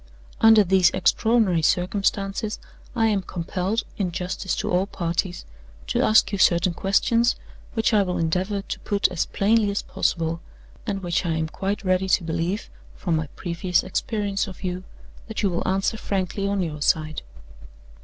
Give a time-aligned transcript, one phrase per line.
[0.39, 2.57] "Under these extraordinary circumstances,
[2.95, 5.45] I am compelled, in justice to all parties,
[5.85, 7.35] to ask you certain questions
[7.75, 10.41] which I will endeavor to put as plainly as possible,
[10.87, 14.85] and which I am quite ready to believe (from my previous experience of you)
[15.27, 17.21] that you will answer frankly on your side.